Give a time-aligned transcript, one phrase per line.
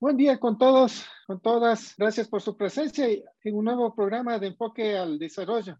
[0.00, 1.96] Buen día con todos, con todas.
[1.98, 5.76] Gracias por su presencia en un nuevo programa de enfoque al desarrollo.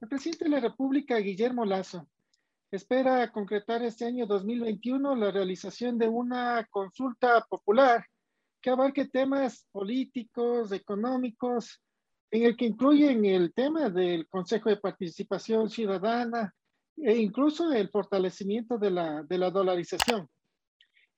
[0.00, 2.08] El presidente de la República, Guillermo Lazo,
[2.72, 8.06] espera concretar este año 2021 la realización de una consulta popular
[8.62, 11.82] que abarque temas políticos, económicos,
[12.30, 16.54] en el que incluyen el tema del Consejo de Participación Ciudadana
[16.96, 20.26] e incluso el fortalecimiento de la, de la dolarización.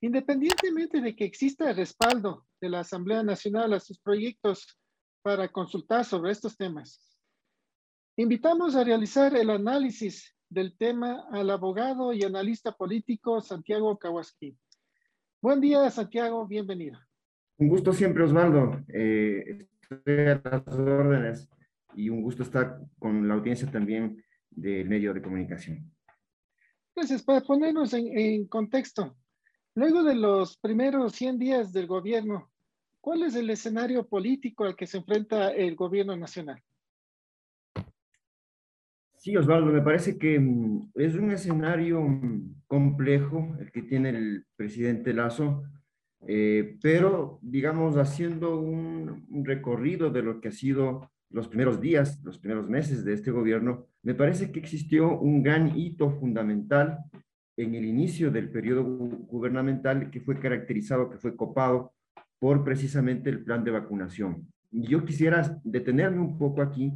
[0.00, 4.76] Independientemente de que exista el respaldo de la Asamblea Nacional a sus proyectos
[5.22, 7.16] para consultar sobre estos temas,
[8.16, 14.56] invitamos a realizar el análisis del tema al abogado y analista político Santiago Kawaski.
[15.42, 16.96] Buen día, Santiago, bienvenido.
[17.58, 18.80] Un gusto siempre, Osvaldo.
[18.86, 21.48] Eh, estoy a las órdenes
[21.96, 25.92] y un gusto estar con la audiencia también del medio de comunicación.
[26.94, 27.24] Gracias.
[27.24, 29.16] Para ponernos en, en contexto,
[29.74, 32.52] luego de los primeros 100 días del gobierno,
[33.00, 36.62] ¿cuál es el escenario político al que se enfrenta el gobierno nacional?
[39.24, 44.44] Sí, Osvaldo, me parece que mm, es un escenario mm, complejo el que tiene el
[44.54, 45.62] presidente Lazo,
[46.26, 52.38] eh, pero digamos, haciendo un, recorrido de lo que ha sido los primeros días, los
[52.38, 56.98] primeros meses de este gobierno, me parece que existió un gran hito fundamental
[57.56, 61.94] en el inicio del periodo gubernamental que fue caracterizado, que fue copado
[62.38, 64.46] por precisamente el plan de vacunación.
[64.70, 66.92] Yo quisiera detenerme un poco aquí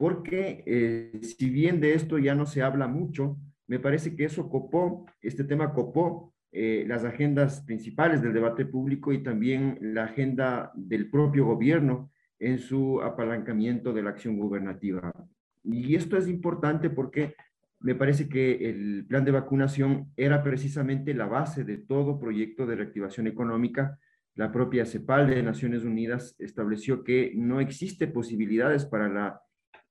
[0.00, 4.48] porque eh, si bien de esto ya no se habla mucho, me parece que eso
[4.48, 10.72] copó, este tema copó eh, las agendas principales del debate público y también la agenda
[10.74, 15.12] del propio gobierno en su apalancamiento de la acción gubernativa.
[15.64, 17.34] Y esto es importante porque
[17.78, 22.76] me parece que el plan de vacunación era precisamente la base de todo proyecto de
[22.76, 23.98] reactivación económica.
[24.34, 29.42] La propia CEPAL de Naciones Unidas estableció que no existe posibilidades para la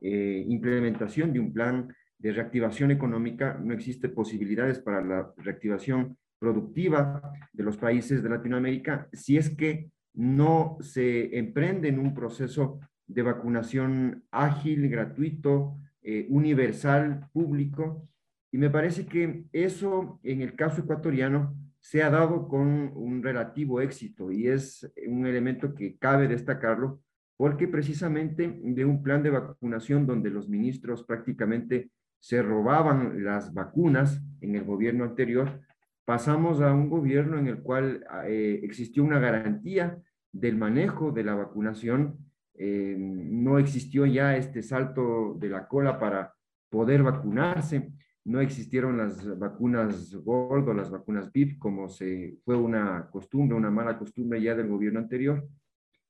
[0.02, 7.34] eh, implementación de un plan de reactivación económica, no existe posibilidades para la reactivación productiva
[7.54, 13.22] de los países de Latinoamérica si es que no se emprende en un proceso de
[13.22, 18.08] vacunación ágil, gratuito, eh, universal, público.
[18.52, 23.82] Y me parece que eso en el caso ecuatoriano se ha dado con un relativo
[23.82, 27.02] éxito y es un elemento que cabe destacarlo
[27.40, 31.90] porque precisamente de un plan de vacunación donde los ministros prácticamente
[32.20, 35.62] se robaban las vacunas en el gobierno anterior,
[36.04, 39.98] pasamos a un gobierno en el cual eh, existió una garantía
[40.34, 42.18] del manejo de la vacunación,
[42.56, 46.34] eh, no existió ya este salto de la cola para
[46.68, 47.94] poder vacunarse,
[48.26, 53.98] no existieron las vacunas gordo, las vacunas BIP, como se fue una costumbre, una mala
[53.98, 55.48] costumbre ya del gobierno anterior.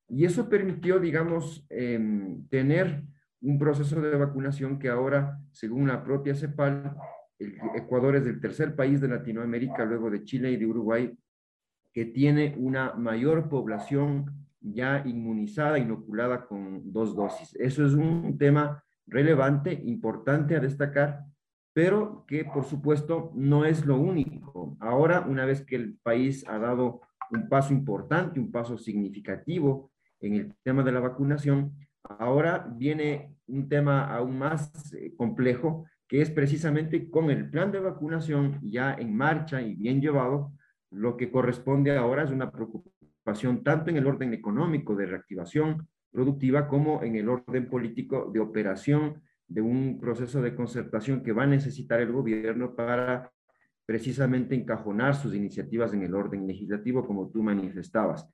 [0.10, 3.04] Y eso permitió, digamos, em, tener
[3.42, 6.96] un proceso de vacunación que ahora, según la propia CEPAL,
[7.76, 11.18] Ecuador es el tercer país de Latinoamérica, luego de Chile y de Uruguay,
[11.94, 17.56] que tiene una mayor población ya inmunizada, inoculada con dos dosis.
[17.56, 21.24] Eso es un tema relevante, importante a destacar,
[21.74, 24.76] pero que por supuesto no es lo único.
[24.82, 29.92] Ahora, una vez que el país ha dado un paso importante, un paso significativo
[30.22, 36.22] en el tema de la vacunación, ahora viene un tema aún más eh, complejo, que
[36.22, 40.54] es precisamente con el plan de vacunación ya en marcha y bien llevado,
[40.92, 46.68] lo que corresponde ahora es una preocupación tanto en el orden económico de reactivación productiva
[46.68, 51.48] como en el orden político de operación de un proceso de concertación que va a
[51.48, 53.32] necesitar el gobierno para
[53.86, 58.28] precisamente encajonar sus iniciativas en el orden legislativo, como tú manifestabas.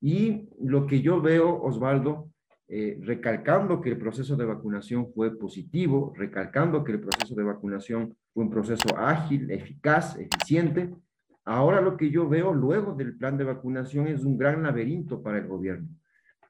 [0.00, 2.30] Y lo que yo veo, Osvaldo,
[2.68, 8.16] eh, recalcando que el proceso de vacunación fue positivo, recalcando que el proceso de vacunación
[8.34, 10.92] fue un proceso ágil, eficaz, eficiente.
[11.44, 15.38] Ahora lo que yo veo luego del plan de vacunación es un gran laberinto para
[15.38, 15.88] el gobierno.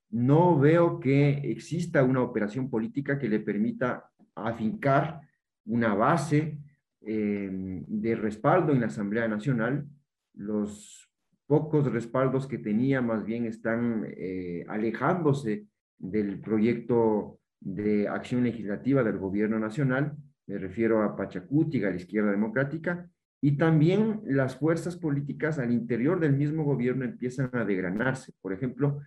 [0.08, 5.20] No veo que exista una operación política que le permita afincar
[5.66, 6.58] una base
[7.02, 9.87] eh, de respaldo en la Asamblea Nacional.
[10.32, 11.06] Los
[11.46, 15.66] pocos respaldos que tenía más bien están eh, alejándose
[15.98, 20.16] del proyecto de acción legislativa del gobierno nacional,
[20.46, 23.08] me refiero a Pachacuti, a la izquierda democrática,
[23.40, 28.32] y también las fuerzas políticas al interior del mismo gobierno empiezan a degranarse.
[28.40, 29.00] Por ejemplo,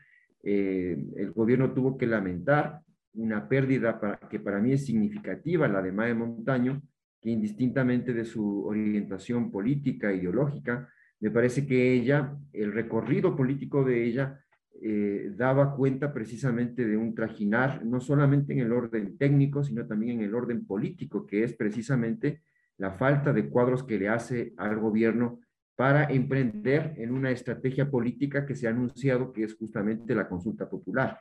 [0.43, 2.81] eh, el gobierno tuvo que lamentar
[3.13, 6.81] una pérdida para, que para mí es significativa, la de Mae Montaño,
[7.19, 10.89] que indistintamente de su orientación política, ideológica,
[11.19, 14.39] me parece que ella, el recorrido político de ella,
[14.81, 20.19] eh, daba cuenta precisamente de un trajinar, no solamente en el orden técnico, sino también
[20.19, 22.43] en el orden político, que es precisamente
[22.77, 25.41] la falta de cuadros que le hace al gobierno
[25.75, 30.69] para emprender en una estrategia política que se ha anunciado que es justamente la consulta
[30.69, 31.19] popular.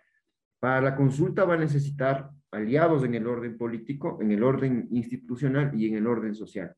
[0.61, 5.73] Para la consulta va a necesitar aliados en el orden político, en el orden institucional
[5.75, 6.75] y en el orden social.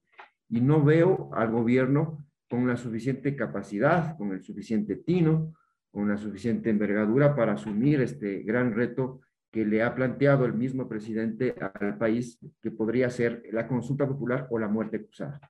[0.48, 5.54] Y no veo al gobierno con la suficiente capacidad, con el suficiente tino,
[5.92, 9.20] con la suficiente envergadura para asumir este gran reto
[9.52, 14.48] que le ha planteado el mismo presidente al país, que podría ser la consulta popular
[14.50, 15.40] o la muerte cruzada.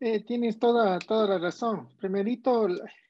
[0.00, 1.88] Eh, tienes toda, toda la razón.
[1.98, 2.68] Primerito,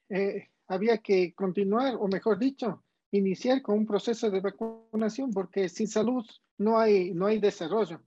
[0.09, 5.87] eh, había que continuar, o mejor dicho, iniciar con un proceso de vacunación, porque sin
[5.87, 6.27] salud
[6.59, 8.01] no hay, no hay desarrollo.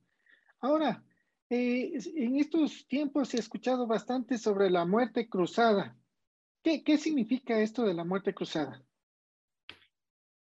[0.59, 1.01] Ahora,
[1.49, 5.95] eh, en estos tiempos he escuchado bastante sobre la muerte cruzada.
[6.61, 8.83] ¿Qué, significa esto de la muerte cruzada?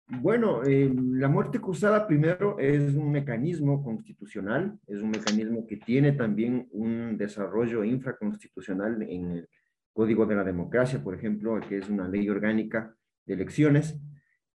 [0.07, 6.13] Bueno, eh, la muerte cruzada primero es un mecanismo constitucional, es un mecanismo que tiene
[6.13, 9.49] también un desarrollo infraconstitucional en el
[9.93, 13.99] Código de la Democracia, por ejemplo, que es una ley orgánica de elecciones,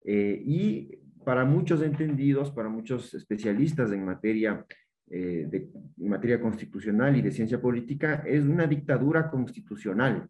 [0.03, 4.65] eh, y para muchos entendidos, para muchos especialistas en materia,
[5.13, 10.29] eh, de, materia constitucional y de ciencia política, es una dictadura constitucional,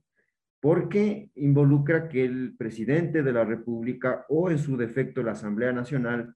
[0.59, 6.33] porque involucra que el presidente de la República o en su defecto la Asamblea Nacional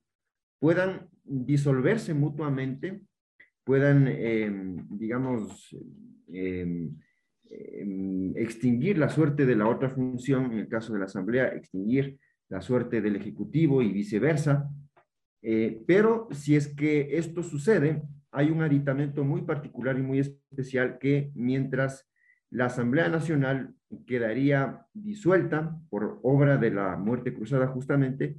[0.60, 3.02] puedan disolverse mutuamente,
[3.64, 5.76] puedan, em, digamos,
[6.32, 6.96] em,
[7.50, 12.20] em, extinguir la suerte de la otra función, en el caso de la Asamblea, extinguir
[12.50, 14.70] la suerte del Ejecutivo y viceversa.
[15.42, 18.04] Eh, pero si es que esto sucede,
[18.36, 22.08] hay un aditamento muy particular y muy especial que mientras
[22.50, 23.74] la Asamblea Nacional
[24.06, 28.38] quedaría disuelta por obra de la muerte cruzada justamente,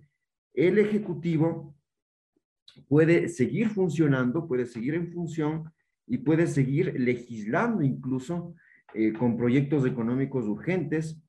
[0.53, 1.75] el Ejecutivo
[2.89, 5.73] puede seguir funcionando, puede seguir en función
[6.07, 8.55] y puede seguir legislando incluso
[8.95, 11.23] eh, con proyectos económicos urgentes,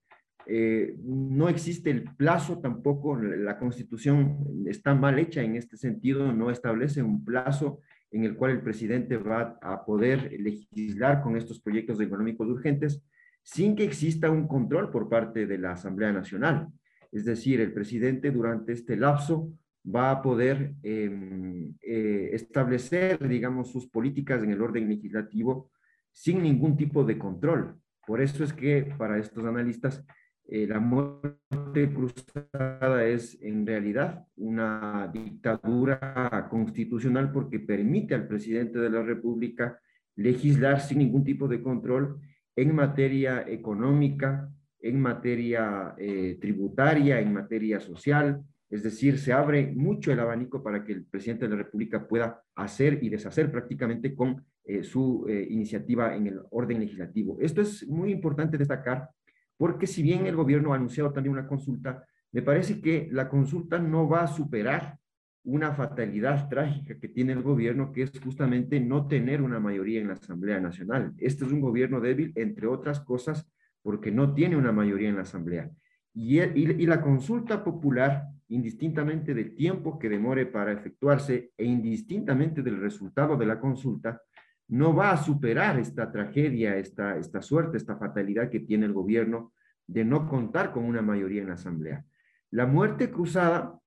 [0.46, 6.52] eh, no existe el plazo tampoco, la constitución está mal hecha en este sentido, no
[6.52, 7.82] establece un plazo
[8.12, 13.04] en el cual el presidente va a poder legislar con estos proyectos económicos urgentes
[13.44, 16.68] sin que exista un control por parte de la Asamblea Nacional.
[17.12, 19.52] Es decir, el presidente durante este lapso
[19.84, 25.72] va a poder em, eh, establecer, digamos, sus políticas en el orden legislativo
[26.12, 27.80] sin ningún tipo de control.
[28.06, 30.04] Por eso es que para estos analistas
[30.50, 38.90] eh, la muerte cruzada es en realidad una dictadura constitucional porque permite al presidente de
[38.90, 39.78] la República
[40.16, 42.22] legislar sin ningún tipo de control
[42.56, 44.50] en materia económica,
[44.80, 48.42] en materia eh, tributaria, en materia social.
[48.70, 52.42] Es decir, se abre mucho el abanico para que el presidente de la República pueda
[52.56, 57.38] hacer y deshacer prácticamente con eh, su iniciativa en el orden legislativo.
[57.42, 59.10] Esto es muy importante destacar
[59.58, 63.80] porque si bien el gobierno ha anunciado también una consulta, me parece que la consulta
[63.80, 65.00] no va a superar
[65.44, 70.08] una fatalidad trágica que tiene el gobierno, que es justamente no tener una mayoría en
[70.08, 71.14] la Asamblea Nacional.
[71.18, 73.50] Este es un gobierno débil, entre otras cosas,
[73.82, 75.72] porque no tiene una mayoría en la Asamblea.
[76.14, 82.82] Y, y, la consulta popular, indistintamente del tiempo que demore para efectuarse e indistintamente del
[82.82, 84.22] resultado de la consulta,
[84.70, 89.54] no va a superar esta tragedia, esta, esta suerte, esta fatalidad que tiene el gobierno
[89.86, 92.06] de no contar con una mayoría en la Asamblea.
[92.52, 93.80] La muerte cruzada,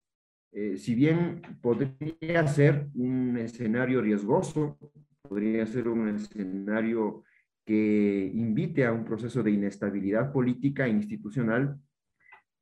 [0.53, 4.79] eh, si bien podría ser un escenario riesgoso,
[5.23, 7.25] podría ser un escenario
[7.65, 11.79] que invite a un proceso de inestabilidad política e institucional,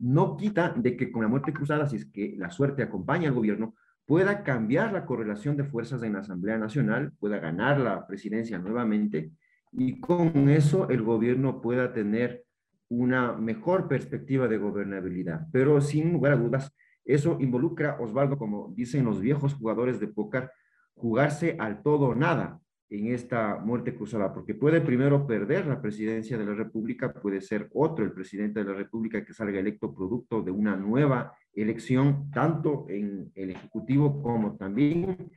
[0.01, 3.35] no quita de que con la muerte cruzada, si es que la suerte acompaña al
[3.35, 3.75] gobierno,
[4.09, 9.33] pueda cambiar la correlación de fuerzas en la Asamblea Nacional, pueda ganar la presidencia nuevamente
[9.71, 12.43] y con eso el gobierno pueda tener
[12.89, 15.47] una mejor perspectiva de gobernabilidad.
[15.53, 16.75] Pero sin lugar a dudas,
[17.05, 20.51] eso involucra, Osvaldo, como dicen los viejos jugadores de póker,
[20.95, 26.39] jugarse al todo o nada en esta muerte cruzada, porque puede primero perder la presidencia
[26.39, 30.43] de la República, puede ser otro el presidente de la República que salga electo producto
[30.43, 35.31] de una nueva elección, tanto en el Ejecutivo como también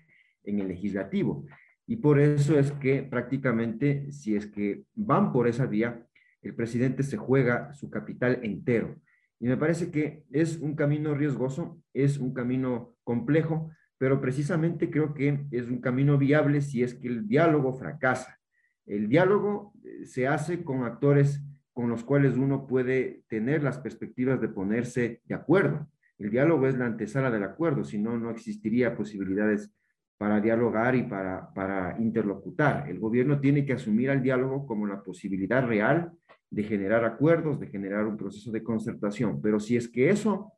[0.43, 1.45] en el Legislativo.
[1.85, 6.07] Y por eso es que prácticamente, si es que van por esa vía,
[6.41, 8.95] el presidente se juega su capital entero.
[9.39, 15.13] Y me parece que es un camino riesgoso, es un camino complejo, pero precisamente creo
[15.13, 18.39] que es un camino viable si es que el diálogo fracasa.
[18.87, 21.39] El diálogo eh, se hace con actores
[21.71, 25.87] con los cuales uno puede tener las perspectivas de ponerse de acuerdo.
[26.17, 29.71] El diálogo es la antesala del acuerdo, si no, no existiría posibilidades
[30.17, 32.89] para dialogar y para, para interlocutar.
[32.89, 36.11] El gobierno tiene que asumir al diálogo como la posibilidad real
[36.49, 39.39] de generar acuerdos, de generar un proceso de concertación.
[39.43, 40.53] Pero si es que eso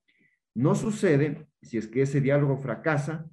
[0.55, 3.27] no sucede, si es que ese diálogo fracasa,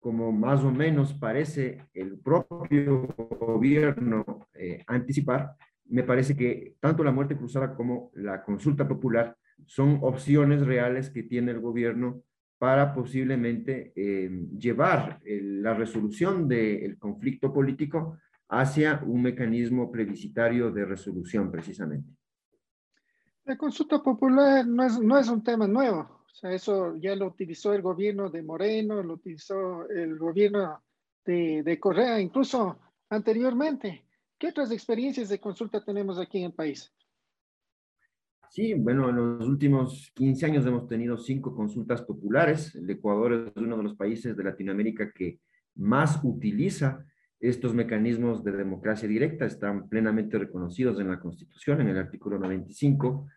[0.00, 3.06] como más o menos parece el propio
[3.38, 5.54] gobierno eh, anticipar,
[5.86, 11.22] me parece que tanto la muerte cruzada como la consulta popular son opciones reales que
[11.22, 12.22] tiene el gobierno
[12.58, 21.50] para posiblemente eh, llevar la resolución del conflicto político hacia un mecanismo plebiscitario de resolución,
[21.50, 22.10] precisamente.
[23.44, 26.19] La consulta popular no es, no es un tema nuevo.
[26.32, 30.82] O sea, eso ya lo utilizó el gobierno de Moreno, lo utilizó el gobierno
[31.24, 34.04] de, de Correa, incluso anteriormente.
[34.38, 36.90] ¿Qué otras experiencias de consulta tenemos aquí en el país?
[38.50, 42.74] Sí, bueno, en los últimos 15 años hemos tenido cinco consultas populares.
[42.74, 45.38] El Ecuador es uno de los países de Latinoamérica que
[45.76, 47.06] más utiliza
[47.38, 49.46] estos mecanismos de democracia directa.
[49.46, 53.28] Están plenamente reconocidos en la Constitución, en el artículo 95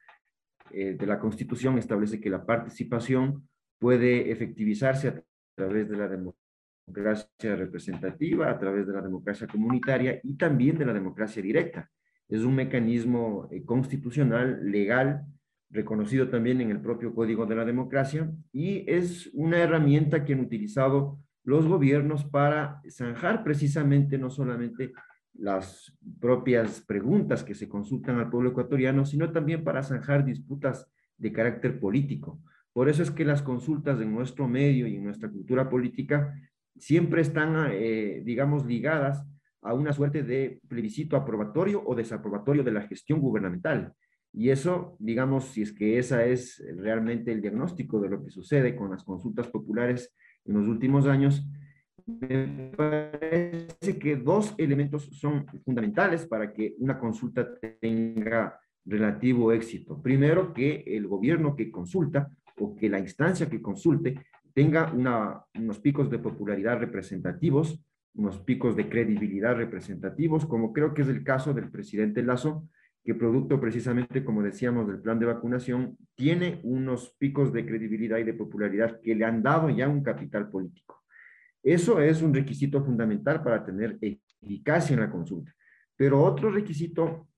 [0.73, 3.47] eh, de la Constitución establece que la participación
[3.79, 5.23] puede efectivizarse a
[5.55, 10.93] través de la democracia representativa, a través de la democracia comunitaria y también de la
[10.93, 11.89] democracia directa.
[12.27, 15.25] Es un mecanismo eh, constitucional, legal,
[15.69, 20.39] reconocido también en el propio Código de la Democracia, y es una herramienta que han
[20.39, 24.93] utilizado los gobiernos para zanjar precisamente no solamente
[25.33, 30.87] las propias preguntas que se consultan al pueblo ecuatoriano, sino también para zanjar disputas
[31.17, 32.41] de carácter político.
[32.71, 36.33] Por eso es que las consultas en nuestro medio y en nuestra cultura política
[36.77, 39.25] siempre están, eh, digamos, ligadas
[39.61, 43.93] a una suerte de plebiscito aprobatorio o desaprobatorio de la gestión gubernamental.
[44.33, 48.75] Y eso, digamos, si es que esa es realmente el diagnóstico de lo que sucede
[48.75, 50.13] con las consultas populares
[50.45, 51.45] en los últimos años,
[52.05, 57.47] me parece que dos elementos son fundamentales para que una consulta
[57.79, 60.01] tenga relativo éxito.
[60.01, 62.29] Primero, que el gobierno que consulta
[62.59, 64.19] o que la instancia que consulte
[64.53, 67.79] tenga unos picos de popularidad representativos
[68.15, 72.67] unos picos de credibilidad representativos, como creo que es el caso del presidente Lazo,
[73.03, 78.23] que producto precisamente, como decíamos, del plan de vacunación, tiene unos picos de credibilidad y
[78.23, 81.02] de popularidad que le han dado ya un capital político.
[81.63, 85.53] Eso es un requisito fundamental para tener eficacia en la consulta.
[85.95, 87.29] Pero otro requisito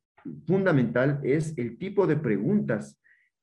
[0.48, 3.00] fundamental es el tipo de preguntas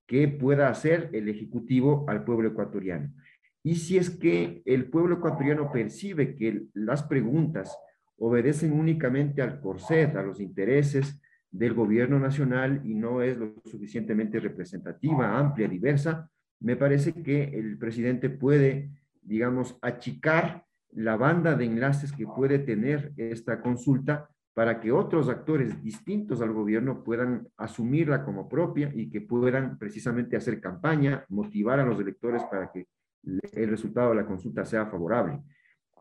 [0.06, 3.14] que pueda hacer el Ejecutivo al pueblo ecuatoriano.
[3.62, 7.78] Y si es que el pueblo ecuatoriano percibe que las preguntas
[8.16, 11.20] obedecen únicamente al corset, a los intereses
[11.50, 16.28] del gobierno nacional y no es lo suficientemente representativa, amplia, diversa,
[16.60, 23.12] me parece que el presidente puede, digamos, achicar la banda de enlaces que puede tener
[23.16, 29.22] esta consulta para que otros actores distintos al gobierno puedan asumirla como propia y que
[29.22, 32.86] puedan precisamente hacer campaña, motivar a los electores para que
[33.22, 35.40] el resultado de la consulta sea favorable.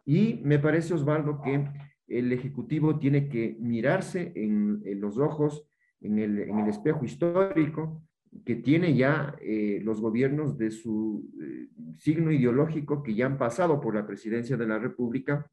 [0.06, 1.66] Y me parece, Osvaldo, que
[2.08, 5.66] el Ejecutivo tiene que mirarse en, los ojos,
[6.02, 8.04] en el, espejo histórico
[8.46, 13.82] que tiene ya eh, los gobiernos de su eh, signo ideológico que ya han pasado
[13.82, 15.50] por la presidencia de la República,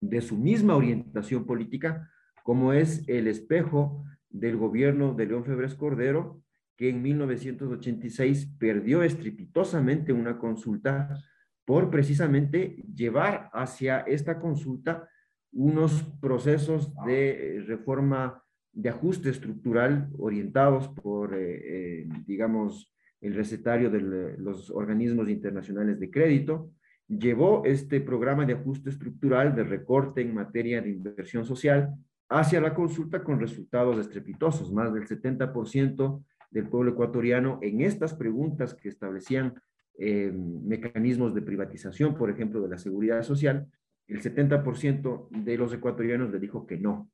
[0.00, 2.10] de su misma orientación política,
[2.42, 6.42] como es el espejo del gobierno de León Febres Cordero,
[6.76, 11.22] que en 1986 perdió estrepitosamente una consulta
[11.64, 15.08] por precisamente llevar hacia esta consulta
[15.52, 24.36] unos procesos de reforma de ajuste estructural orientados por, eh, eh, digamos, el recetario de
[24.38, 26.72] los organismos internacionales de crédito,
[27.06, 31.94] llevó este programa de ajuste estructural de recorte en materia de inversión social
[32.28, 38.74] hacia la consulta con resultados estrepitosos, más del 70% del pueblo ecuatoriano en estas preguntas
[38.74, 39.54] que establecían
[39.98, 43.68] eh, mecanismos de privatización, por ejemplo, de la seguridad social,
[44.08, 47.10] el 70% de los ecuatorianos le dijo que no.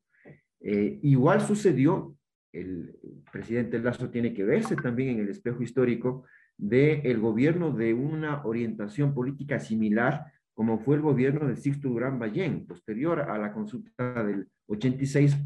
[0.61, 2.17] Eh, igual sucedió,
[2.53, 2.97] el
[3.31, 6.25] presidente Lazo tiene que verse también en el espejo histórico
[6.57, 12.19] del el gobierno de una orientación política similar como fue el gobierno de Sixto Durán
[12.19, 15.37] Ballén, posterior a la consulta del 86,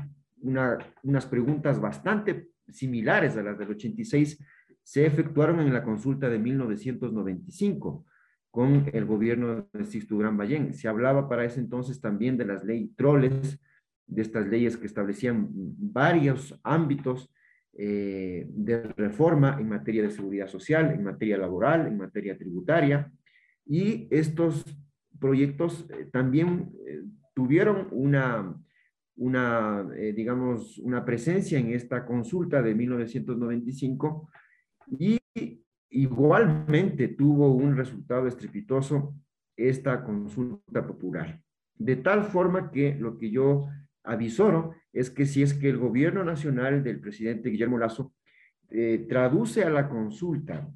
[0.40, 4.42] una, unas preguntas bastante similares a las del 86
[4.83, 8.07] se efectuaron en la consulta de 1995
[8.50, 10.73] con el gobierno de Sixto Durán Ballén.
[10.73, 13.61] Se hablaba para ese entonces también de las leyes troles,
[14.07, 17.31] de estas leyes que establecían varios ámbitos
[17.75, 23.11] eh, de reforma en materia de seguridad social, en materia laboral, en materia tributaria,
[23.65, 24.65] y estos
[25.19, 27.03] proyectos eh, también eh,
[27.35, 28.55] tuvieron una,
[29.17, 34.29] una digamos, una presencia en esta consulta de 1995
[34.99, 35.19] y
[35.89, 39.15] igualmente tuvo un resultado estrepitoso
[39.57, 41.41] esta consulta popular.
[41.75, 43.67] De tal forma que lo que yo
[44.05, 48.15] avisoro es que si es que el gobierno nacional del presidente Guillermo Lazo
[48.71, 50.69] eh, traduce a la consulta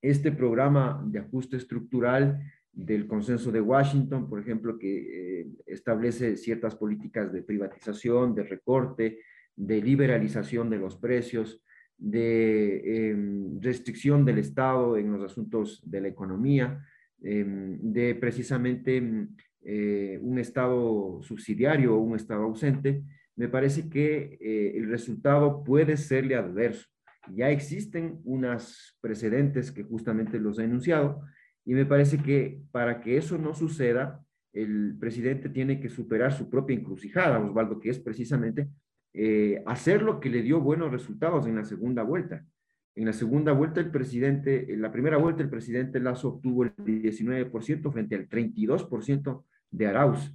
[0.00, 2.40] este programa de ajuste estructural
[2.72, 9.20] del consenso de Washington, por ejemplo, que eh, establece ciertas políticas de privatización, de recorte,
[9.54, 11.62] de liberalización de los precios,
[11.98, 16.84] de em, restricción del Estado en los asuntos de la economía,
[17.22, 19.28] em, de precisamente
[19.64, 23.02] eh, un Estado subsidiario o un Estado ausente,
[23.36, 26.88] me parece que eh, el resultado puede serle adverso.
[27.32, 31.22] Ya existen unas precedentes que justamente los he enunciado
[31.64, 36.50] y me parece que para que eso no suceda, el presidente tiene que superar su
[36.50, 38.68] propia encrucijada, Osvaldo, que es precisamente
[39.14, 42.44] eh, hacer lo que le dio buenos resultados en la segunda vuelta.
[42.94, 46.74] En la segunda vuelta, el presidente, en la primera vuelta, el presidente Lazo obtuvo el
[46.76, 50.32] 19% frente al 32% de Arauz.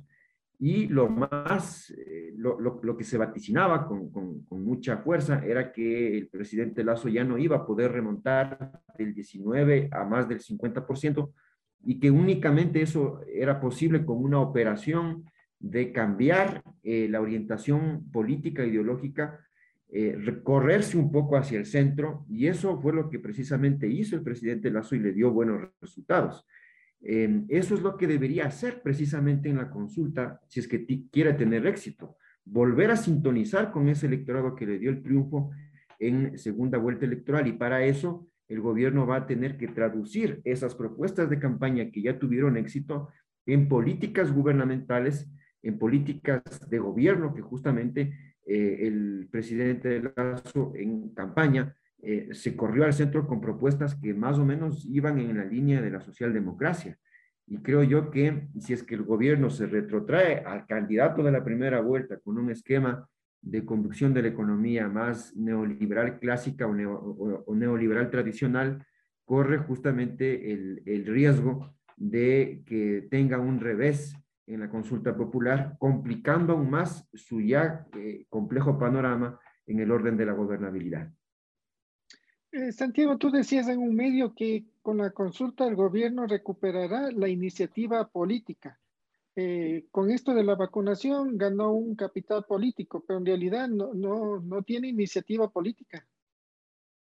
[0.59, 6.17] Y lo más, eh, lo, lo, que se vaticinaba con, con, mucha fuerza era que
[6.17, 11.31] el presidente Lazo ya no iba a poder remontar del 19 a más del 50%
[11.85, 15.25] y que únicamente eso era posible con una operación
[15.59, 19.39] de cambiar eh, la orientación política ideológica,
[19.89, 24.23] eh, recorrerse un poco hacia el centro, y eso fue lo que precisamente hizo el
[24.23, 26.45] presidente Lazo y le dio buenos resultados.
[27.01, 31.33] Em, eso es lo que debería hacer precisamente en la consulta, si es que quiere
[31.33, 35.51] tener éxito, volver a sintonizar con ese electorado que le dio el triunfo
[35.99, 40.75] en segunda vuelta electoral, y para eso el gobierno va a tener que traducir esas
[40.75, 43.09] propuestas de campaña que ya tuvieron éxito
[43.45, 45.29] en políticas gubernamentales
[45.63, 48.13] en políticas de gobierno que justamente
[48.45, 51.75] eh, el presidente Lazo en campaña
[52.09, 55.81] eh, se corrió al centro con propuestas que más o menos iban en la línea
[55.81, 56.97] de la socialdemocracia.
[57.45, 61.43] Y creo yo que si es que el gobierno se retrotrae al candidato de la
[61.43, 63.05] primera vuelta con un esquema
[63.41, 68.85] de conducción de la economía más neoliberal clásica o, neoliberal tradicional,
[69.25, 74.15] corre justamente el, riesgo de que tenga un revés
[74.45, 80.15] en la consulta popular, complicando aún más su ya eh, complejo panorama en el orden
[80.15, 81.11] de la gobernabilidad.
[82.51, 87.27] Eh, Santiago, tú decías en un medio que con la consulta el gobierno recuperará la
[87.27, 88.79] iniciativa política.
[89.35, 94.39] Eh, con esto de la vacunación ganó un capital político, pero en realidad no, no,
[94.39, 96.07] no tiene iniciativa política.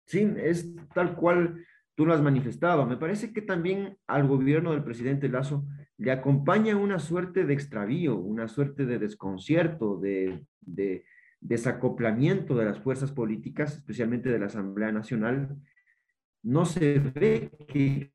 [0.05, 1.63] Sí, es tal cual
[1.93, 2.85] tú lo has manifestado.
[2.85, 5.65] Me parece que también al gobierno del presidente Lazo
[5.97, 10.45] le acompaña una suerte de extravío, una suerte de desconcierto, de,
[11.39, 15.57] desacoplamiento de las fuerzas políticas, especialmente de la Asamblea Nacional.
[16.43, 18.11] No se ve que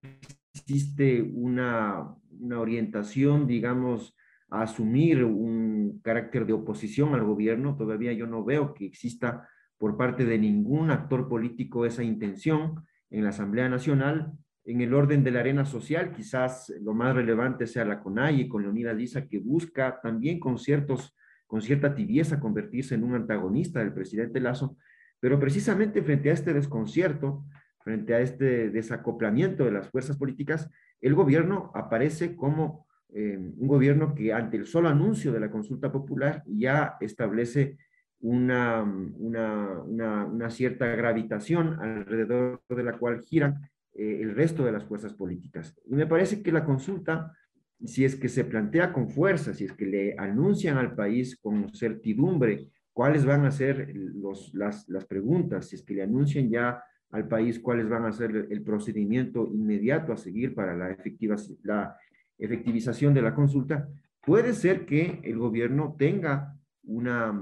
[0.55, 4.17] existe una, una orientación, digamos,
[4.51, 7.77] a asumir un carácter de oposición al gobierno.
[7.77, 13.25] Todavía yo no veo que exista por parte de ningún actor político esa intención en
[13.25, 14.33] la Asamblea Nacional.
[14.65, 18.63] En el orden de la arena social, quizás lo más relevante sea la CONAI con
[18.63, 21.17] Leonida Lisa, que busca también con, ciertos,
[21.53, 24.79] con cierta tibieza convertirse en un antagonista del presidente Lazo,
[25.21, 27.45] pero precisamente frente a este desconcierto,
[27.81, 30.71] frente a este desacoplamiento de las fuerzas políticas,
[31.03, 35.93] el gobierno aparece como eh, un gobierno que ante el solo anuncio de la consulta
[35.93, 37.77] popular ya establece
[38.21, 43.61] una, una, una, cierta gravitación alrededor de la cual giran
[43.93, 45.79] eh, el resto de las fuerzas políticas.
[45.85, 47.37] Y me parece que la consulta,
[47.85, 51.73] si es que se plantea con fuerza, si es que le anuncian al país con
[51.75, 56.83] certidumbre cuáles van a ser los, las, las preguntas, si es que le anuncian ya
[57.11, 61.97] al país cuáles van a ser el procedimiento inmediato a seguir para la, efectiva, la
[62.39, 63.89] efectivización de la consulta,
[64.25, 67.39] puede ser que el gobierno tenga una,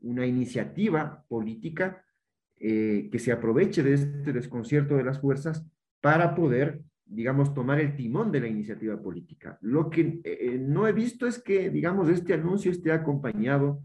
[0.00, 2.04] una iniciativa política
[2.58, 5.66] eh, que se aproveche de este desconcierto de las fuerzas
[6.00, 9.58] para poder digamos, tomar el timón de la iniciativa política.
[9.60, 13.82] Lo que eh, no he visto es que, digamos, este anuncio esté acompañado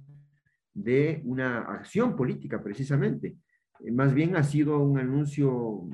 [0.73, 3.37] de una acción política, precisamente.
[3.79, 5.87] Eh, más bien ha sido un anuncio,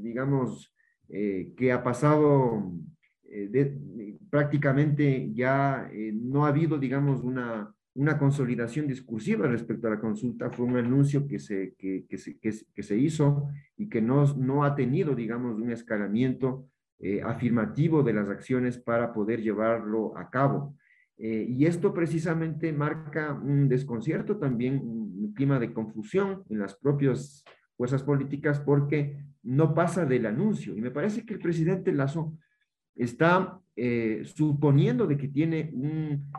[0.00, 0.74] digamos,
[1.08, 2.72] eh, que ha pasado
[4.30, 10.66] prácticamente ya no ha habido, digamos, una, una consolidación discursiva respecto a la consulta, fue
[10.66, 14.74] un anuncio que se, que, que se, que, se hizo y que no, no ha
[14.74, 20.76] tenido, digamos, un escalamiento eh, afirmativo de las acciones para poder llevarlo a cabo.
[21.18, 27.44] Eh, y esto precisamente marca un desconcierto, también un clima de confusión en las propias
[27.76, 30.76] fuerzas políticas porque no pasa del anuncio.
[30.76, 32.36] Y me parece que el presidente Lazo
[32.94, 36.30] está eh, suponiendo de que tiene un,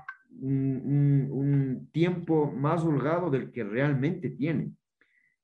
[0.42, 4.72] un, tiempo más holgado del que realmente tiene.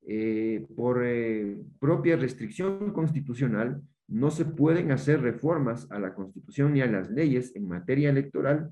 [0.06, 6.82] Eh, por eh, propia restricción constitucional, no se pueden hacer reformas a la constitución ni
[6.82, 8.70] a las leyes en materia electoral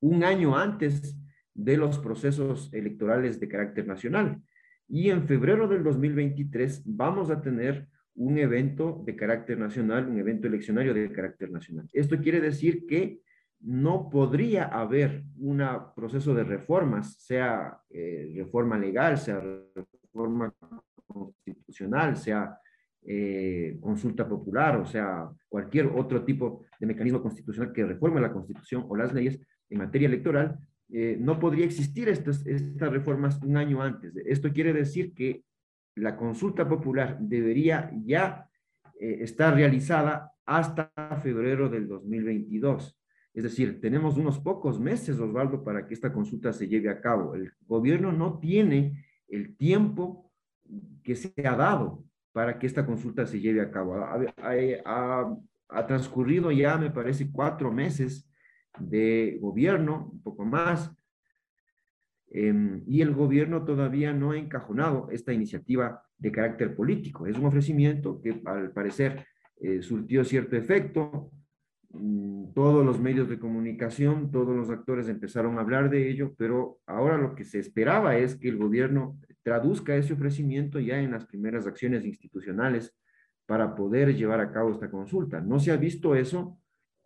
[0.00, 1.16] un año antes
[1.54, 4.42] de los procesos electorales de carácter nacional.
[4.88, 10.46] Y en febrero del 2023 vamos a tener un evento de carácter nacional, un evento
[10.48, 11.88] eleccionario de carácter nacional.
[11.92, 13.20] Esto quiere decir que
[13.60, 15.62] no podría haber un
[15.94, 19.42] proceso de reformas, sea eh, reforma legal, sea
[20.02, 20.54] reforma
[21.06, 22.58] constitucional, sea
[23.02, 28.84] eh, consulta popular, o sea, cualquier otro tipo de mecanismo constitucional que reforme la constitución
[28.88, 29.40] o las leyes
[29.70, 34.14] en materia electoral, eh, no podría existir estas, estas reformas un año antes.
[34.26, 35.44] Esto quiere decir que
[35.96, 38.48] la consulta popular debería ya
[38.98, 40.90] estar realizada hasta
[41.22, 42.96] febrero del 2022.
[43.36, 47.34] Es decir, tenemos unos pocos meses, Osvaldo, para que esta consulta se lleve a cabo.
[47.34, 50.32] El gobierno no tiene el tiempo
[51.02, 53.94] que se ha dado para que esta consulta se lleve a cabo.
[53.98, 58.26] Ha, transcurrido ya, me parece, cuatro meses
[58.78, 60.90] de gobierno, un poco más,
[62.30, 67.26] em, y el gobierno todavía no ha encajonado esta iniciativa de carácter político.
[67.26, 69.26] Es un ofrecimiento que al parecer
[69.60, 71.32] eh, surtió cierto efecto,
[72.54, 77.18] todos los medios de comunicación, todos los actores empezaron a hablar de ello, pero ahora
[77.18, 81.66] lo que se esperaba es que el gobierno traduzca ese ofrecimiento ya en las primeras
[81.66, 82.94] acciones institucionales
[83.46, 85.40] para poder llevar a cabo esta consulta.
[85.40, 86.58] No se ha visto eso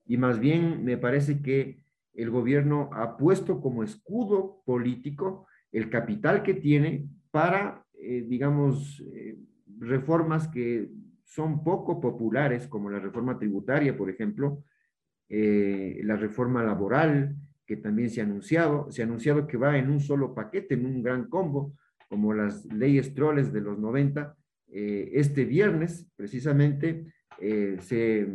[0.07, 1.83] y más bien me parece que
[2.14, 9.37] el gobierno ha puesto como escudo político el capital que tiene para, eh, digamos, eh,
[9.79, 10.90] reformas que
[11.24, 14.64] son poco populares, como la reforma tributaria, por ejemplo,
[15.33, 19.88] eh, la reforma laboral, que también se ha anunciado, se ha anunciado que va en
[19.88, 21.73] un solo paquete, en un gran combo,
[22.09, 24.37] como las leyes troles de los 90.
[24.73, 27.07] Eh, este viernes, precisamente,
[27.38, 28.27] eh, se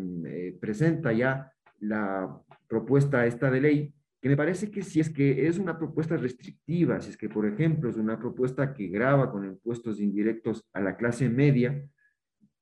[0.60, 5.60] presenta ya la propuesta esta de ley, que me parece que si es que es
[5.60, 10.00] una propuesta restrictiva, si es que, por ejemplo, es una propuesta que graba con impuestos
[10.00, 11.86] indirectos a la clase media,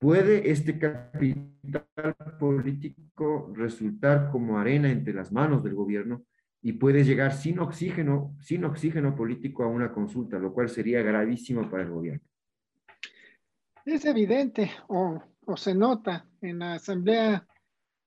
[0.04, 1.88] ¿Puede este capital
[2.38, 6.26] político resultar como arena entre las manos del gobierno
[6.62, 11.70] y puede llegar sin oxígeno, sin oxígeno político a una consulta, lo cual sería gravísimo
[11.70, 12.28] para el gobierno?
[13.86, 15.24] Es evidente o,
[15.56, 17.48] se nota en la Asamblea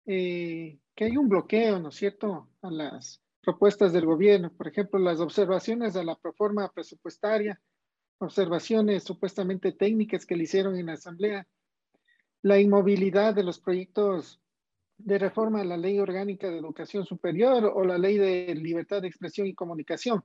[0.04, 4.52] eh, que hay un bloqueo, ¿no es cierto?, a las propuestas del gobierno.
[4.52, 7.58] Por ejemplo, las observaciones a la proforma presupuestaria,
[8.18, 11.46] observaciones supuestamente técnicas que le hicieron en la Asamblea,
[12.42, 14.40] la inmovilidad de los proyectos
[14.98, 19.08] de reforma a la Ley Orgánica de Educación Superior o la Ley de Libertad de
[19.08, 20.24] Expresión y Comunicación.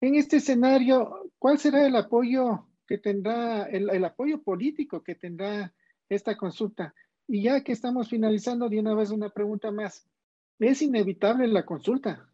[0.00, 5.74] En este escenario, ¿cuál será el apoyo que tendrá, el, apoyo político que tendrá
[6.08, 6.94] esta consulta?
[7.26, 10.06] Y ya que estamos finalizando, de una vez una pregunta más.
[10.58, 12.30] ¿Es inevitable la consulta?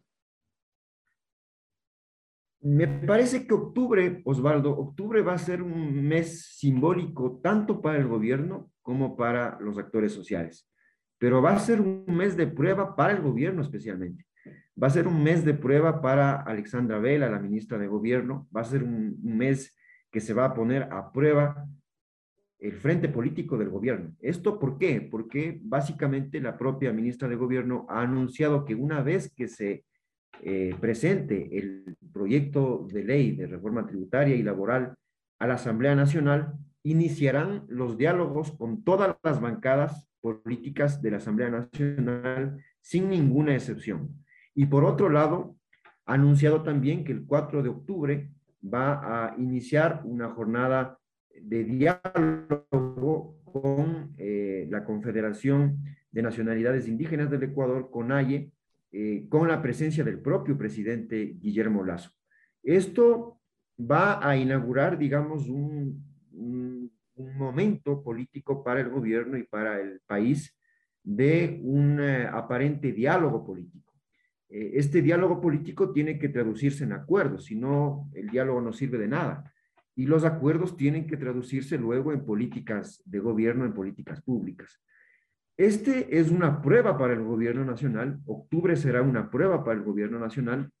[2.63, 8.07] Me parece que octubre, Osvaldo, octubre va a ser un mes simbólico tanto para el
[8.07, 10.69] gobierno como para los actores sociales.
[11.17, 14.25] Pero va a ser un mes de prueba para el gobierno especialmente.
[14.81, 18.47] Va a ser un mes de prueba para Alexandra Vela, la ministra de Gobierno.
[18.55, 19.75] Va a ser un, mes
[20.09, 21.67] que se va a poner a prueba
[22.59, 24.15] el frente político del gobierno.
[24.21, 25.01] ¿Esto por qué?
[25.01, 29.83] Porque básicamente la propia ministra de Gobierno ha anunciado que una vez que se
[30.41, 34.95] eh, presente el proyecto de ley de reforma tributaria y laboral
[35.39, 41.49] a la Asamblea Nacional, iniciarán los diálogos con todas las bancadas políticas de la Asamblea
[41.49, 44.23] Nacional sin ninguna excepción.
[44.53, 45.55] Y por otro lado,
[46.05, 48.29] ha anunciado también que el 4 de octubre
[48.63, 50.99] va a iniciar una jornada
[51.41, 58.51] de diálogo con eh, la Confederación de Nacionalidades Indígenas del Ecuador, CONAIE,
[58.95, 62.11] eh, con la presencia del propio presidente Guillermo Lazo.
[62.61, 63.39] Esto
[63.79, 66.13] va a inaugurar, digamos, un,
[67.15, 70.55] momento político para el gobierno y para el país
[71.01, 73.93] de un eh, aparente diálogo político.
[74.49, 78.99] Eh, este diálogo político tiene que traducirse en acuerdos, si no, el diálogo no sirve
[78.99, 79.51] de nada.
[79.95, 84.79] Y los acuerdos tienen que traducirse luego en políticas de gobierno, en políticas públicas.
[85.57, 90.17] Este es una prueba para el gobierno nacional, octubre será una prueba para el gobierno
[90.17, 90.71] nacional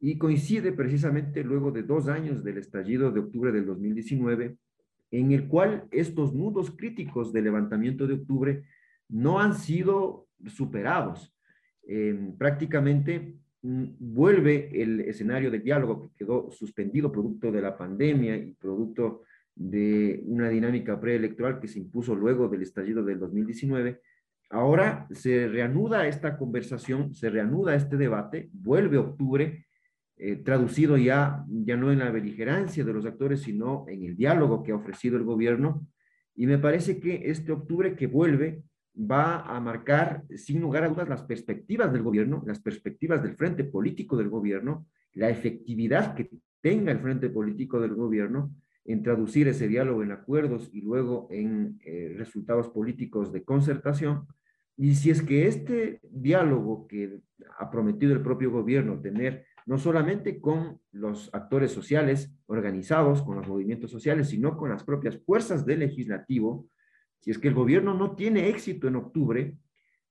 [0.00, 4.56] y coincide precisamente luego de dos años del estallido de octubre del 2019,
[5.10, 8.64] en el cual estos nudos críticos del levantamiento de octubre
[9.08, 11.34] no han sido superados.
[11.86, 18.36] Em, prácticamente mm, vuelve el escenario de diálogo que quedó suspendido producto de la pandemia
[18.36, 19.22] y producto
[19.56, 24.00] de una dinámica preelectoral que se impuso luego del estallido del 2019.
[24.50, 29.66] Ahora se reanuda esta conversación, se reanuda este debate, vuelve octubre,
[30.18, 34.62] eh, traducido ya, ya no en la beligerancia de los actores, sino en el diálogo
[34.62, 35.86] que ha ofrecido el gobierno.
[36.34, 38.62] Y me parece que este octubre que vuelve
[38.94, 43.64] va a marcar, sin lugar a dudas, las perspectivas del gobierno, las perspectivas del frente
[43.64, 48.54] político del gobierno, la efectividad que tenga el frente político del gobierno
[48.86, 54.26] en traducir ese diálogo en acuerdos y luego en eh, resultados políticos de concertación.
[54.76, 57.20] Y si es que este diálogo que
[57.58, 63.48] ha prometido el propio gobierno tener no solamente con los actores sociales organizados, con los
[63.48, 66.68] movimientos sociales, sino con las propias fuerzas del legislativo,
[67.18, 69.56] si es que el gobierno no tiene éxito en octubre,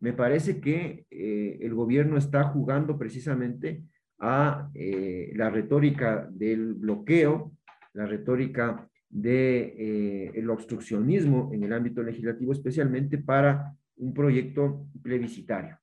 [0.02, 3.84] me parece que eh, el gobierno está jugando precisamente
[4.20, 7.54] a eh, la retórica del bloqueo,
[7.96, 15.78] la retórica de, eh, obstruccionismo en el ámbito legislativo, especialmente para un proyecto plebiscitario.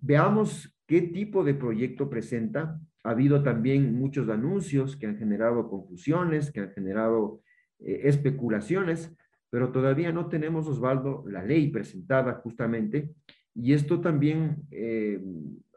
[0.00, 2.80] veamos qué tipo de proyecto presenta.
[3.04, 7.40] Ha habido también muchos anuncios que han generado confusiones, que han generado
[7.78, 9.16] especulaciones
[9.50, 13.10] pero todavía no tenemos, Osvaldo, la ley presentada justamente,
[13.54, 15.18] y esto también eh,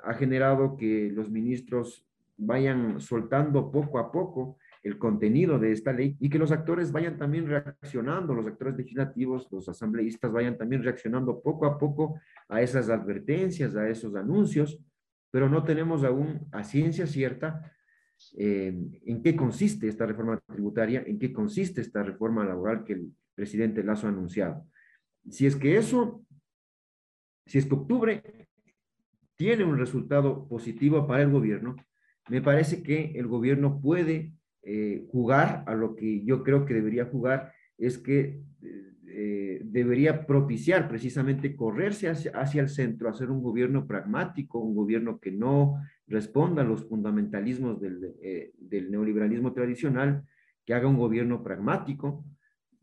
[0.04, 2.06] ha generado que los ministros
[2.38, 7.18] vayan soltando poco a poco el contenido de esta ley y que los actores vayan
[7.18, 12.90] también reaccionando, los actores legislativos, los asambleístas vayan también reaccionando poco a poco a esas
[12.90, 14.80] advertencias, a esos anuncios,
[15.32, 17.72] pero no tenemos aún a ciencia cierta
[18.38, 18.74] eh,
[19.06, 23.84] en qué consiste esta reforma tributaria, en qué consiste esta reforma laboral que el presidente
[23.84, 24.66] Lazo ha anunciado.
[25.30, 26.26] Si es que eso,
[27.46, 28.24] si es que octubre
[29.36, 31.76] tiene un resultado positivo para el gobierno,
[32.30, 37.06] me parece que el gobierno puede eh, jugar a lo que yo creo que debería
[37.06, 38.42] jugar, es que
[39.08, 45.20] eh, debería propiciar precisamente correrse hacia, hacia, el centro, hacer un gobierno pragmático, un gobierno
[45.20, 50.24] que no responda a los fundamentalismos del, eh, del neoliberalismo tradicional,
[50.66, 52.24] que haga un gobierno pragmático,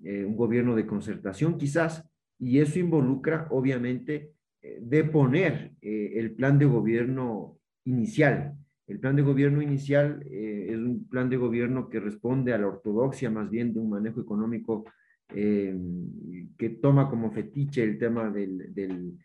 [0.02, 2.04] eh, un gobierno de concertación quizás,
[2.38, 8.56] y eso involucra obviamente eh, de poner eh, el plan de gobierno inicial.
[8.86, 10.22] El plan de gobierno inicial
[11.04, 14.84] plan de gobierno que responde a la ortodoxia más bien de un manejo económico
[15.28, 19.18] que toma como fetiche el tema del, del,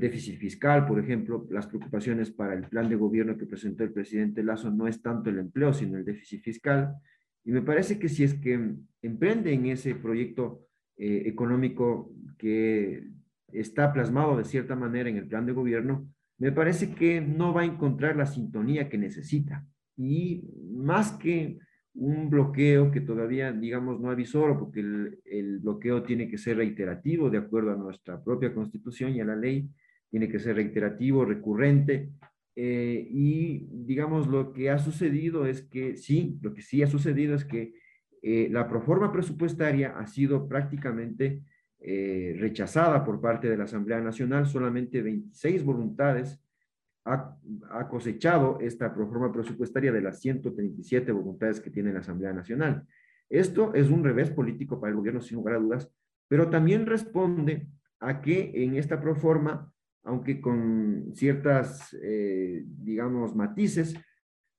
[0.00, 4.42] déficit fiscal, por ejemplo, las preocupaciones para el plan de gobierno que presentó el presidente
[4.42, 6.96] Lazo no es tanto el empleo, sino el déficit fiscal.
[7.44, 10.66] Y me parece que si es que emprende en ese proyecto
[10.96, 13.08] eh, económico que
[13.52, 17.62] está plasmado de cierta manera en el plan de gobierno, me parece que no va
[17.62, 19.64] a encontrar la sintonía que necesita.
[19.98, 21.58] Y más que
[21.94, 27.38] un bloqueo que todavía, digamos, no avisó, porque el, bloqueo tiene que ser reiterativo de
[27.38, 29.68] acuerdo a nuestra propia constitución y a la ley,
[30.08, 32.10] tiene que ser reiterativo, recurrente,
[32.54, 37.34] eh, y digamos, lo que ha sucedido es que sí, lo que sí ha sucedido
[37.34, 37.74] es que
[38.22, 41.42] eh, la proforma presupuestaria ha sido prácticamente
[41.80, 44.46] eh, rechazada por parte de la Asamblea Nacional.
[44.46, 46.40] Solamente 26 voluntades
[47.04, 47.36] ha,
[47.70, 52.86] ha, cosechado esta proforma presupuestaria de las 137 voluntades que tiene la Asamblea Nacional.
[53.28, 55.90] Esto es un revés político para el gobierno, sin lugar a dudas,
[56.28, 57.68] pero también responde
[58.00, 59.72] a que en esta proforma
[60.08, 63.94] aunque con ciertas, eh, digamos, matices,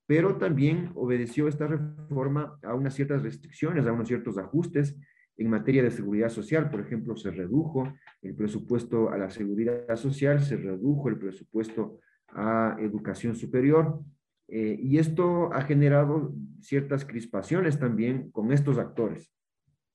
[0.05, 4.95] pero también obedeció esta reforma a unas ciertas restricciones, a unos ciertos ajustes
[5.37, 6.69] en materia de seguridad social.
[6.69, 11.99] Por ejemplo, se redujo el presupuesto a la seguridad social, se redujo el presupuesto
[12.33, 13.99] a educación superior
[14.51, 19.31] Eh, y esto ha generado ciertas crispaciones también con estos actores.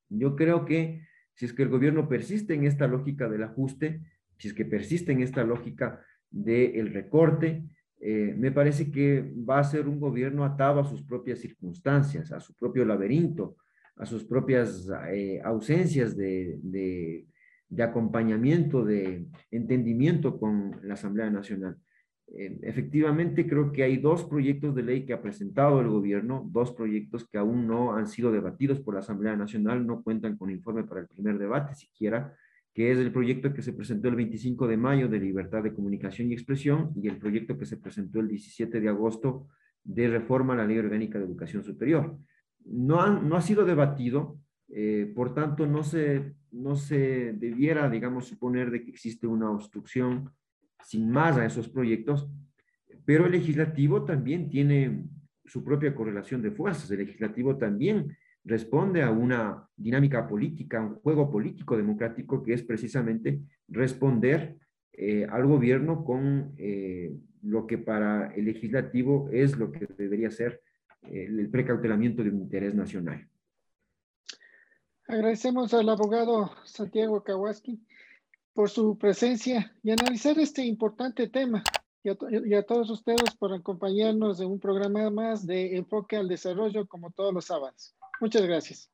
[0.09, 1.03] Yo creo que
[1.35, 4.01] si es que el gobierno persiste en esta lógica del ajuste,
[4.39, 7.65] si es que persiste en esta lógica del recorte,
[8.01, 12.39] eh, me parece que va a ser un gobierno atado a sus propias circunstancias, a
[12.39, 13.57] su propio laberinto,
[13.97, 17.27] a sus propias eh, ausencias de,
[17.81, 21.77] acompañamiento, de entendimiento con la Asamblea Nacional.
[22.37, 26.73] Eh, efectivamente, creo que hay dos proyectos de ley que ha presentado el gobierno, dos
[26.73, 30.83] proyectos que aún no han sido debatidos por la Asamblea Nacional, no cuentan con informe
[30.83, 32.35] para el primer debate siquiera,
[32.75, 36.29] que es el proyecto que se presentó el 25 de mayo de libertad de comunicación
[36.29, 39.47] y expresión y el proyecto que se presentó el 17 de agosto
[39.85, 42.19] de reforma a la Ley Orgánica de Educación Superior.
[42.65, 48.73] No, no ha sido debatido, eh, por tanto, no se, no se debiera, digamos, suponer
[48.73, 50.33] de que existe una obstrucción
[50.85, 52.29] sin más a esos proyectos,
[53.05, 55.05] pero el legislativo también tiene
[55.45, 56.91] su propia correlación de fuerzas.
[56.91, 63.41] El legislativo también responde a una dinámica política, un juego político democrático que es precisamente
[63.69, 64.57] responder
[64.93, 70.63] eh, al gobierno con eh, lo que para el legislativo es lo que debería ser
[71.03, 73.27] eh, el precautelamiento de un interés nacional.
[75.07, 77.81] Agradecemos al abogado Santiago Kawaski
[78.55, 81.63] por su presencia y analizar este importante tema
[82.03, 86.29] y a, y a, todos ustedes por acompañarnos en un programa más de enfoque al
[86.29, 87.95] desarrollo como todos los sábados.
[88.21, 88.94] Muchas gracias.